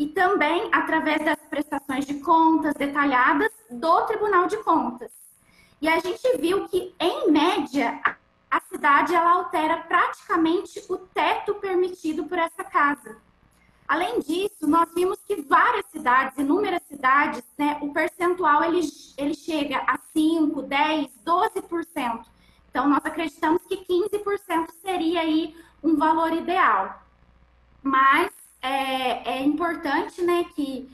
E 0.00 0.06
também 0.06 0.70
através 0.72 1.22
das 1.22 1.36
prestações 1.50 2.06
de 2.06 2.14
contas 2.20 2.72
detalhadas 2.72 3.52
do 3.70 4.00
Tribunal 4.06 4.46
de 4.46 4.56
Contas. 4.64 5.12
E 5.78 5.86
a 5.86 5.98
gente 5.98 6.38
viu 6.38 6.66
que, 6.68 6.94
em 6.98 7.30
média, 7.30 8.00
a 8.50 8.60
cidade 8.60 9.14
ela 9.14 9.32
altera 9.32 9.76
praticamente 9.76 10.82
o 10.88 10.96
teto 10.96 11.52
permitido 11.56 12.24
por 12.24 12.38
essa 12.38 12.64
casa. 12.64 13.18
Além 13.86 14.20
disso, 14.20 14.66
nós 14.66 14.88
vimos 14.94 15.18
que 15.26 15.42
várias 15.42 15.84
cidades, 15.90 16.38
inúmeras 16.38 16.82
cidades, 16.88 17.44
né, 17.58 17.76
o 17.82 17.92
percentual 17.92 18.64
ele, 18.64 18.80
ele 19.18 19.34
chega 19.34 19.82
a 19.86 19.98
5, 20.14 20.62
10, 20.62 21.08
12%. 21.26 22.24
Então, 22.70 22.88
nós 22.88 23.04
acreditamos 23.04 23.60
que 23.66 23.76
15% 23.84 24.70
seria 24.80 25.20
aí 25.20 25.54
um 25.82 25.98
valor 25.98 26.32
ideal. 26.32 27.02
Mas 27.82 28.39
é, 28.62 29.38
é 29.38 29.42
importante 29.42 30.22
né, 30.22 30.44
que, 30.54 30.90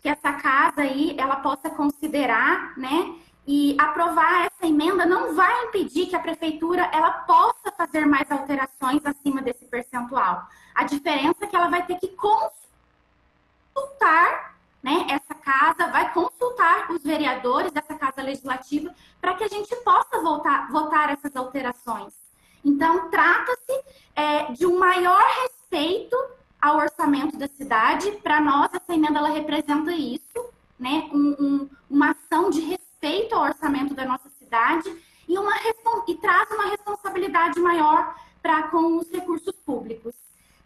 que 0.00 0.08
essa 0.08 0.32
casa 0.34 0.82
aí 0.82 1.14
ela 1.18 1.36
possa 1.36 1.68
considerar 1.70 2.76
né, 2.78 3.14
e 3.46 3.74
aprovar 3.78 4.46
essa 4.46 4.66
emenda 4.66 5.06
não 5.06 5.34
vai 5.34 5.64
impedir 5.64 6.06
que 6.06 6.16
a 6.16 6.20
prefeitura 6.20 6.82
ela 6.92 7.10
possa 7.10 7.72
fazer 7.76 8.06
mais 8.06 8.30
alterações 8.30 9.04
acima 9.04 9.40
desse 9.40 9.64
percentual. 9.64 10.46
A 10.74 10.84
diferença 10.84 11.44
é 11.44 11.46
que 11.46 11.56
ela 11.56 11.68
vai 11.68 11.84
ter 11.86 11.98
que 11.98 12.08
consultar, 13.74 14.58
né, 14.82 15.06
essa 15.08 15.34
casa, 15.34 15.88
vai 15.88 16.12
consultar 16.12 16.90
os 16.92 17.02
vereadores 17.02 17.72
dessa 17.72 17.94
casa 17.94 18.22
legislativa 18.22 18.94
para 19.20 19.34
que 19.34 19.44
a 19.44 19.48
gente 19.48 19.74
possa 19.76 20.20
voltar, 20.20 20.70
votar 20.70 21.10
essas 21.10 21.34
alterações. 21.34 22.14
Então, 22.64 23.08
trata-se 23.10 23.84
é, 24.14 24.52
de 24.52 24.66
um 24.66 24.78
maior 24.78 25.22
respeito 25.42 26.16
ao 26.60 26.76
orçamento 26.76 27.36
da 27.36 27.48
cidade. 27.48 28.10
Para 28.22 28.40
nós, 28.40 28.70
essa 28.72 28.92
emenda 28.92 29.18
ela 29.18 29.30
representa 29.30 29.92
isso, 29.92 30.50
né, 30.78 31.08
um, 31.12 31.36
um, 31.38 31.70
uma 31.90 32.10
ação 32.10 32.50
de 32.50 32.60
respeito 32.60 33.34
ao 33.34 33.42
orçamento 33.42 33.94
da 33.94 34.04
nossa 34.04 34.28
cidade 34.38 34.94
e, 35.28 35.38
uma, 35.38 35.52
e 36.08 36.14
traz 36.16 36.50
uma 36.50 36.66
responsabilidade 36.70 37.60
maior 37.60 38.14
para 38.42 38.64
com 38.64 38.98
os 38.98 39.10
recursos 39.10 39.54
públicos. 39.64 40.14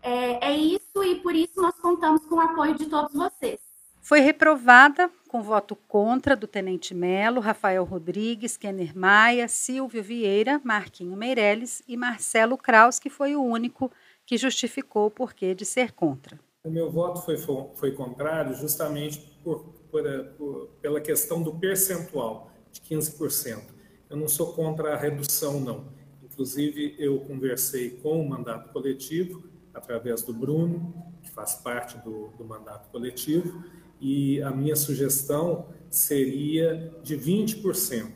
É, 0.03 0.51
é 0.51 0.57
isso 0.57 1.05
e 1.05 1.17
por 1.17 1.35
isso 1.35 1.61
nós 1.61 1.77
contamos 1.77 2.25
com 2.27 2.37
o 2.37 2.41
apoio 2.41 2.75
de 2.75 2.87
todos 2.87 3.13
vocês. 3.13 3.61
Foi 4.01 4.19
reprovada 4.19 5.09
com 5.29 5.43
voto 5.43 5.77
contra 5.77 6.35
do 6.35 6.49
Tenente 6.49 6.93
Melo, 6.93 7.41
Rafael 7.41 7.85
Rodrigues, 7.85 8.57
Kenner 8.57 8.97
Maia, 8.99 9.47
Silvio 9.47 10.03
Vieira, 10.03 10.61
Marquinho 10.65 11.17
Meirelles 11.17 11.83
e 11.87 11.97
Marcelo 11.97 12.59
Kraus, 12.59 12.99
que 12.99 13.09
foi 13.09 13.37
o 13.37 13.43
único 13.43 13.93
que 14.33 14.39
justificou 14.39 15.09
o 15.09 15.11
porquê 15.11 15.55
de 15.55 15.67
ser 15.67 15.93
contra. 15.93 16.41
O 16.65 16.71
meu 16.71 16.91
voto 16.91 17.21
foi, 17.21 17.37
foi 17.37 17.93
contrário 17.93 18.55
justamente 18.55 19.21
por 19.45 19.75
por, 19.91 20.03
por, 20.39 20.69
pela 20.81 21.03
questão 21.03 21.43
do 21.43 21.53
percentual 21.53 22.51
de 22.71 22.81
15%. 22.81 23.62
Eu 24.09 24.17
não 24.17 24.27
sou 24.27 24.55
contra 24.55 24.95
a 24.95 24.97
redução, 24.97 25.61
não. 25.61 25.93
Inclusive, 26.23 26.97
eu 26.99 27.21
conversei 27.21 27.91
com 27.91 28.23
o 28.23 28.27
mandato 28.27 28.73
coletivo, 28.73 29.45
através 29.75 30.23
do 30.23 30.33
Bruno, 30.33 30.95
que 31.23 31.31
faz 31.31 31.57
parte 31.57 31.99
do, 31.99 32.29
do 32.29 32.43
mandato 32.47 32.89
coletivo, 32.91 33.62
e 34.01 34.41
a 34.41 34.51
minha 34.51 34.77
sugestão 34.77 35.67
seria 35.91 36.91
de 37.03 37.19
20%, 37.19 38.11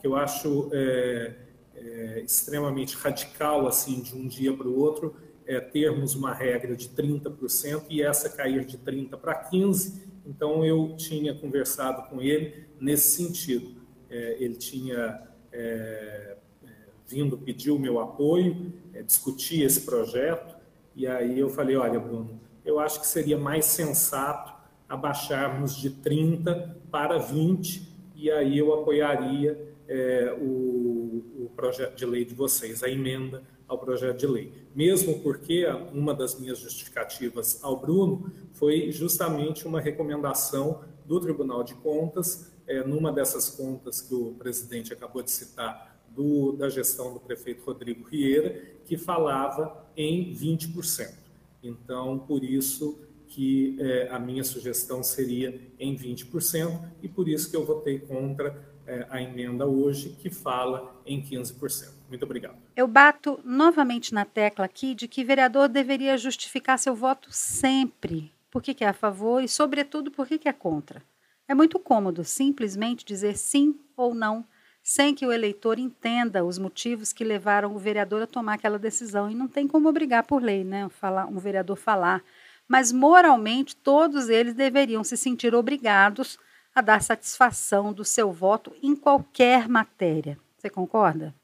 que 0.00 0.06
eu 0.08 0.16
acho 0.16 0.68
é, 0.72 1.36
é, 1.76 2.22
extremamente 2.24 2.96
radical, 2.96 3.68
assim, 3.68 4.02
de 4.02 4.16
um 4.16 4.26
dia 4.26 4.52
para 4.52 4.66
o 4.66 4.76
outro, 4.76 5.29
é, 5.50 5.60
termos 5.60 6.14
uma 6.14 6.32
regra 6.32 6.76
de 6.76 6.88
30% 6.88 7.86
e 7.90 8.00
essa 8.00 8.28
cair 8.28 8.64
de 8.64 8.78
30% 8.78 9.16
para 9.18 9.50
15%, 9.50 10.10
então, 10.24 10.64
eu 10.64 10.94
tinha 10.96 11.34
conversado 11.34 12.08
com 12.08 12.20
ele 12.20 12.66
nesse 12.78 13.16
sentido. 13.16 13.80
É, 14.08 14.36
ele 14.38 14.54
tinha 14.54 15.22
é, 15.50 16.36
é, 16.62 16.68
vindo 17.06 17.36
pedir 17.36 17.72
o 17.72 17.78
meu 17.78 17.98
apoio, 17.98 18.72
é, 18.94 19.02
discutir 19.02 19.62
esse 19.62 19.80
projeto, 19.80 20.54
e 20.94 21.06
aí 21.06 21.38
eu 21.38 21.48
falei: 21.48 21.76
olha, 21.76 21.98
Bruno, 21.98 22.40
eu 22.64 22.78
acho 22.78 23.00
que 23.00 23.06
seria 23.08 23.38
mais 23.38 23.64
sensato 23.64 24.54
abaixarmos 24.88 25.74
de 25.74 25.90
30 25.90 26.76
para 26.90 27.18
20, 27.18 27.88
e 28.14 28.30
aí 28.30 28.58
eu 28.58 28.72
apoiaria 28.74 29.74
é, 29.88 30.36
o, 30.40 31.44
o 31.44 31.50
projeto 31.56 31.96
de 31.96 32.06
lei 32.06 32.24
de 32.24 32.34
vocês, 32.34 32.82
a 32.84 32.88
emenda 32.88 33.42
ao 33.70 33.78
projeto 33.78 34.18
de 34.18 34.26
lei. 34.26 34.52
Mesmo 34.74 35.20
porque 35.20 35.64
uma 35.94 36.12
das 36.12 36.38
minhas 36.38 36.58
justificativas 36.58 37.62
ao 37.62 37.78
Bruno 37.78 38.30
foi 38.52 38.90
justamente 38.90 39.66
uma 39.66 39.80
recomendação 39.80 40.82
do 41.06 41.20
Tribunal 41.20 41.62
de 41.62 41.74
Contas, 41.74 42.52
é, 42.66 42.84
numa 42.84 43.12
dessas 43.12 43.48
contas 43.50 44.00
que 44.00 44.14
o 44.14 44.34
presidente 44.34 44.92
acabou 44.92 45.22
de 45.22 45.30
citar, 45.30 45.88
do, 46.10 46.52
da 46.52 46.68
gestão 46.68 47.14
do 47.14 47.20
prefeito 47.20 47.64
Rodrigo 47.64 48.08
Rieira, 48.08 48.60
que 48.84 48.98
falava 48.98 49.86
em 49.96 50.34
20%. 50.34 51.14
Então, 51.62 52.18
por 52.18 52.42
isso 52.42 52.98
que 53.28 53.76
é, 53.78 54.08
a 54.10 54.18
minha 54.18 54.42
sugestão 54.42 55.04
seria 55.04 55.60
em 55.78 55.96
20%, 55.96 56.80
e 57.00 57.08
por 57.08 57.28
isso 57.28 57.48
que 57.48 57.56
eu 57.56 57.64
votei 57.64 58.00
contra 58.00 58.68
é, 58.84 59.06
a 59.08 59.22
emenda 59.22 59.64
hoje, 59.66 60.16
que 60.18 60.28
fala 60.28 61.00
em 61.06 61.22
15%. 61.22 61.90
Muito 62.08 62.24
obrigado. 62.24 62.58
Eu 62.80 62.88
bato 62.88 63.38
novamente 63.44 64.14
na 64.14 64.24
tecla 64.24 64.64
aqui 64.64 64.94
de 64.94 65.06
que 65.06 65.22
vereador 65.22 65.68
deveria 65.68 66.16
justificar 66.16 66.78
seu 66.78 66.94
voto 66.94 67.28
sempre. 67.30 68.32
Por 68.50 68.62
que, 68.62 68.72
que 68.72 68.82
é 68.82 68.88
a 68.88 68.94
favor 68.94 69.44
e, 69.44 69.46
sobretudo, 69.46 70.10
por 70.10 70.26
que, 70.26 70.38
que 70.38 70.48
é 70.48 70.52
contra. 70.54 71.02
É 71.46 71.54
muito 71.54 71.78
cômodo 71.78 72.24
simplesmente 72.24 73.04
dizer 73.04 73.36
sim 73.36 73.78
ou 73.94 74.14
não, 74.14 74.46
sem 74.82 75.14
que 75.14 75.26
o 75.26 75.30
eleitor 75.30 75.78
entenda 75.78 76.42
os 76.42 76.58
motivos 76.58 77.12
que 77.12 77.22
levaram 77.22 77.76
o 77.76 77.78
vereador 77.78 78.22
a 78.22 78.26
tomar 78.26 78.54
aquela 78.54 78.78
decisão. 78.78 79.30
E 79.30 79.34
não 79.34 79.46
tem 79.46 79.68
como 79.68 79.86
obrigar 79.86 80.24
por 80.24 80.42
lei, 80.42 80.64
né? 80.64 80.88
Falar, 80.88 81.26
um 81.26 81.38
vereador 81.38 81.76
falar. 81.76 82.24
Mas 82.66 82.90
moralmente, 82.90 83.76
todos 83.76 84.30
eles 84.30 84.54
deveriam 84.54 85.04
se 85.04 85.18
sentir 85.18 85.54
obrigados 85.54 86.38
a 86.74 86.80
dar 86.80 87.02
satisfação 87.02 87.92
do 87.92 88.06
seu 88.06 88.32
voto 88.32 88.74
em 88.82 88.96
qualquer 88.96 89.68
matéria. 89.68 90.38
Você 90.56 90.70
concorda? 90.70 91.34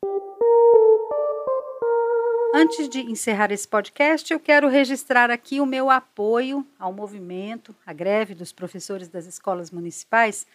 Antes 2.59 2.89
de 2.89 3.01
encerrar 3.01 3.53
esse 3.53 3.69
podcast, 3.69 4.33
eu 4.33 4.41
quero 4.41 4.67
registrar 4.67 5.31
aqui 5.31 5.61
o 5.61 5.67
meu 5.67 5.91
apoio 5.91 6.67
ao 6.79 6.91
movimento, 6.91 7.77
à 7.85 7.93
greve 7.93 8.35
dos 8.35 8.51
professores 8.51 9.09
das 9.09 9.27
escolas 9.27 9.71
municipais, 9.71 10.47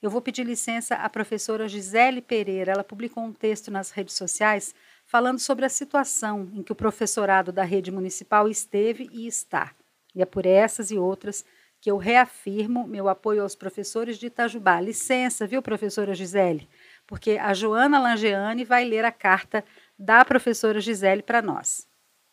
eu 0.00 0.08
vou 0.08 0.22
pedir 0.22 0.42
licença 0.46 0.94
à 0.94 1.06
professora 1.10 1.68
Gisele 1.68 2.22
Pereira. 2.22 2.72
Ela 2.72 2.82
publicou 2.82 3.22
um 3.22 3.32
texto 3.34 3.70
nas 3.70 3.90
redes 3.90 4.14
sociais 4.14 4.74
falando 5.04 5.38
sobre 5.38 5.66
a 5.66 5.68
situação 5.68 6.48
em 6.54 6.62
que 6.62 6.72
o 6.72 6.74
professorado 6.74 7.52
da 7.52 7.62
rede 7.62 7.92
municipal 7.92 8.48
esteve 8.48 9.10
e 9.12 9.26
está. 9.26 9.72
E 10.14 10.22
é 10.22 10.24
por 10.24 10.46
essas 10.46 10.90
e 10.90 10.96
outras 10.96 11.44
que 11.78 11.90
eu 11.90 11.98
reafirmo 11.98 12.86
meu 12.86 13.06
apoio 13.06 13.42
aos 13.42 13.54
professores 13.54 14.18
de 14.18 14.28
Itajubá. 14.28 14.80
Licença, 14.80 15.46
viu, 15.46 15.60
professora 15.60 16.14
Gisele? 16.14 16.66
Porque 17.06 17.32
a 17.32 17.52
Joana 17.52 17.98
Langeani 17.98 18.64
vai 18.64 18.86
ler 18.86 19.04
a 19.04 19.12
carta 19.12 19.62
da 20.02 20.24
professora 20.24 20.80
Gisele 20.80 21.20
para 21.20 21.42
nós. 21.42 21.86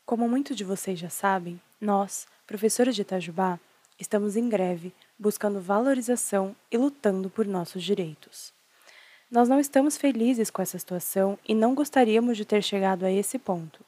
Como 0.06 0.30
muitos 0.30 0.56
de 0.56 0.64
vocês 0.64 0.98
já 0.98 1.10
sabem, 1.10 1.60
nós, 1.82 2.26
professores 2.48 2.96
de 2.96 3.02
Itajubá, 3.02 3.60
estamos 4.00 4.38
em 4.38 4.48
greve, 4.48 4.96
buscando 5.20 5.60
valorização 5.60 6.56
e 6.72 6.78
lutando 6.78 7.30
por 7.30 7.46
nossos 7.46 7.84
direitos. 7.84 8.54
Nós 9.30 9.50
não 9.50 9.60
estamos 9.60 9.98
felizes 9.98 10.50
com 10.50 10.62
essa 10.62 10.80
situação 10.80 11.38
e 11.46 11.54
não 11.54 11.76
gostaríamos 11.76 12.38
de 12.38 12.46
ter 12.46 12.64
chegado 12.64 13.04
a 13.04 13.12
esse 13.12 13.38
ponto. 13.38 13.82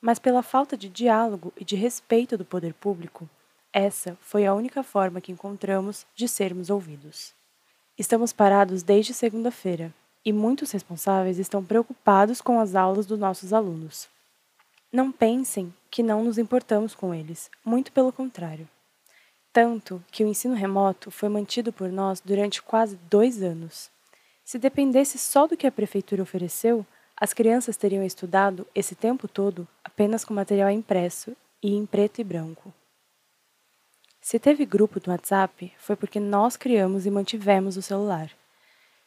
Mas, 0.00 0.18
pela 0.18 0.42
falta 0.42 0.76
de 0.76 0.88
diálogo 0.88 1.52
e 1.56 1.64
de 1.64 1.76
respeito 1.76 2.36
do 2.36 2.44
poder 2.44 2.74
público, 2.74 3.30
essa 3.72 4.18
foi 4.20 4.44
a 4.44 4.54
única 4.54 4.82
forma 4.82 5.20
que 5.20 5.30
encontramos 5.30 6.04
de 6.16 6.26
sermos 6.26 6.68
ouvidos. 6.68 7.32
Estamos 7.96 8.32
parados 8.32 8.82
desde 8.82 9.14
segunda-feira 9.14 9.94
e 10.24 10.32
muitos 10.32 10.70
responsáveis 10.70 11.38
estão 11.38 11.64
preocupados 11.64 12.40
com 12.40 12.60
as 12.60 12.74
aulas 12.74 13.06
dos 13.06 13.18
nossos 13.18 13.52
alunos. 13.52 14.08
Não 14.92 15.12
pensem 15.12 15.72
que 15.90 16.02
não 16.02 16.24
nos 16.24 16.38
importamos 16.38 16.94
com 16.94 17.14
eles, 17.14 17.50
muito 17.64 17.92
pelo 17.92 18.12
contrário. 18.12 18.68
Tanto 19.52 20.02
que 20.10 20.22
o 20.22 20.28
ensino 20.28 20.54
remoto 20.54 21.10
foi 21.10 21.28
mantido 21.28 21.72
por 21.72 21.90
nós 21.90 22.20
durante 22.20 22.62
quase 22.62 22.96
dois 23.08 23.42
anos. 23.42 23.90
Se 24.44 24.58
dependesse 24.58 25.18
só 25.18 25.46
do 25.46 25.56
que 25.56 25.66
a 25.66 25.72
prefeitura 25.72 26.22
ofereceu, 26.22 26.86
as 27.16 27.32
crianças 27.32 27.76
teriam 27.76 28.04
estudado 28.04 28.66
esse 28.74 28.94
tempo 28.94 29.28
todo 29.28 29.66
apenas 29.84 30.24
com 30.24 30.32
material 30.32 30.70
impresso 30.70 31.36
e 31.62 31.74
em 31.74 31.84
preto 31.84 32.20
e 32.20 32.24
branco. 32.24 32.72
Se 34.20 34.38
teve 34.38 34.64
grupo 34.64 35.00
do 35.00 35.10
WhatsApp, 35.10 35.72
foi 35.78 35.96
porque 35.96 36.20
nós 36.20 36.56
criamos 36.56 37.06
e 37.06 37.10
mantivemos 37.10 37.76
o 37.76 37.82
celular. 37.82 38.30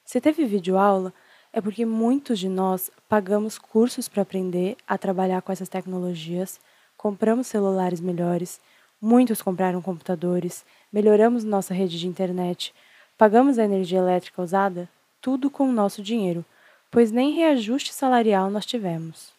Se 0.06 0.20
teve 0.20 0.46
videoaula, 0.46 1.14
é 1.52 1.62
porque 1.62 1.86
muitos 1.86 2.40
de 2.40 2.50
nós 2.50 2.90
pagamos 3.08 3.58
cursos 3.58 4.08
para 4.08 4.24
aprender 4.24 4.76
a 4.88 4.98
trabalhar 4.98 5.42
com 5.42 5.52
essas 5.52 5.70
tecnologias, 5.70 6.60
compramos 6.98 7.48
celulares 7.48 8.02
melhores, 8.02 8.60
muitos 9.02 9.42
compraram 9.42 9.82
computadores, 9.82 10.66
melhoramos 10.92 11.44
nossa 11.44 11.74
rede 11.74 12.00
de 12.00 12.08
internet, 12.08 12.74
pagamos 13.18 13.60
a 13.60 13.66
energia 13.66 14.00
elétrica 14.00 14.42
usada, 14.42 14.90
tudo 15.22 15.50
com 15.50 15.70
o 15.70 15.72
nosso 15.72 16.02
dinheiro, 16.02 16.44
pois 16.90 17.12
nem 17.12 17.34
reajuste 17.34 17.94
salarial 17.94 18.50
nós 18.50 18.66
tivemos. 18.66 19.32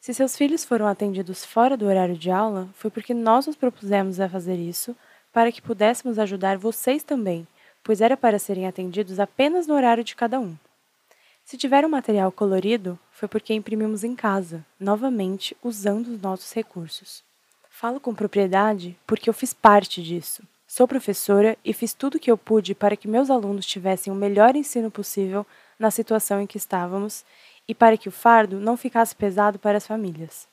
Se 0.00 0.14
seus 0.14 0.36
filhos 0.36 0.64
foram 0.64 0.86
atendidos 0.86 1.44
fora 1.44 1.76
do 1.76 1.86
horário 1.86 2.16
de 2.16 2.30
aula, 2.30 2.68
foi 2.74 2.90
porque 2.90 3.12
nós 3.12 3.46
nos 3.46 3.56
propusemos 3.56 4.18
a 4.18 4.28
fazer 4.28 4.56
isso 4.56 4.96
para 5.32 5.52
que 5.52 5.60
pudéssemos 5.60 6.18
ajudar 6.18 6.56
vocês 6.56 7.02
também, 7.02 7.46
pois 7.82 8.00
era 8.00 8.16
para 8.16 8.38
serem 8.38 8.66
atendidos 8.66 9.18
apenas 9.18 9.66
no 9.66 9.74
horário 9.74 10.04
de 10.04 10.14
cada 10.14 10.38
um. 10.38 10.56
Se 11.44 11.56
tiveram 11.56 11.88
material 11.88 12.30
colorido, 12.30 12.98
foi 13.10 13.28
porque 13.28 13.52
imprimimos 13.52 14.04
em 14.04 14.14
casa, 14.14 14.64
novamente 14.78 15.56
usando 15.62 16.08
os 16.08 16.20
nossos 16.20 16.52
recursos. 16.52 17.24
Falo 17.68 17.98
com 17.98 18.14
propriedade 18.14 18.96
porque 19.06 19.28
eu 19.28 19.34
fiz 19.34 19.52
parte 19.52 20.02
disso. 20.02 20.42
Sou 20.66 20.86
professora 20.86 21.58
e 21.64 21.72
fiz 21.72 21.92
tudo 21.92 22.14
o 22.14 22.20
que 22.20 22.30
eu 22.30 22.38
pude 22.38 22.74
para 22.74 22.96
que 22.96 23.08
meus 23.08 23.30
alunos 23.30 23.66
tivessem 23.66 24.12
o 24.12 24.16
melhor 24.16 24.54
ensino 24.54 24.90
possível 24.90 25.44
na 25.78 25.90
situação 25.90 26.40
em 26.40 26.46
que 26.46 26.56
estávamos 26.56 27.24
e 27.66 27.74
para 27.74 27.96
que 27.96 28.08
o 28.08 28.12
fardo 28.12 28.60
não 28.60 28.76
ficasse 28.76 29.16
pesado 29.16 29.58
para 29.58 29.78
as 29.78 29.86
famílias. 29.86 30.46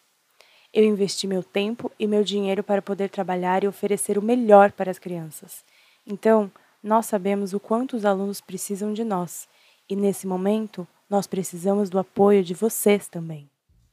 Eu 0.73 0.83
investi 0.83 1.27
meu 1.27 1.43
tempo 1.43 1.91
e 1.99 2.07
meu 2.07 2.23
dinheiro 2.23 2.63
para 2.63 2.81
poder 2.81 3.09
trabalhar 3.09 3.63
e 3.63 3.67
oferecer 3.67 4.17
o 4.17 4.21
melhor 4.21 4.71
para 4.71 4.89
as 4.89 4.97
crianças. 4.97 5.63
Então, 6.05 6.51
nós 6.87 7.05
sabemos 7.05 7.53
o 7.53 7.59
quanto 7.59 7.95
os 7.95 8.05
alunos 8.05 8.41
precisam 8.41 8.93
de 8.93 9.03
nós, 9.03 9.47
e 9.89 9.95
nesse 9.95 10.25
momento, 10.25 10.87
nós 11.09 11.27
precisamos 11.27 11.89
do 11.89 11.99
apoio 11.99 12.43
de 12.43 12.53
vocês 12.53 13.07
também. 13.07 13.49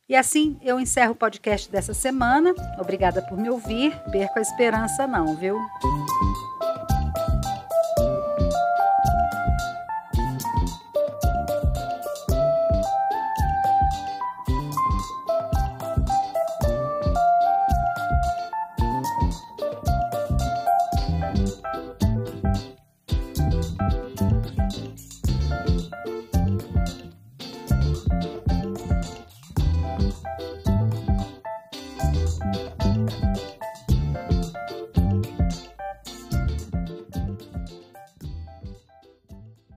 E 0.08 0.14
assim 0.14 0.58
eu 0.62 0.78
encerro 0.78 1.12
o 1.12 1.16
podcast 1.16 1.70
dessa 1.70 1.94
semana. 1.94 2.54
Obrigada 2.78 3.22
por 3.22 3.38
me 3.38 3.48
ouvir. 3.48 3.96
Perca 4.10 4.38
a 4.38 4.42
esperança, 4.42 5.06
não, 5.06 5.34
viu? 5.36 5.56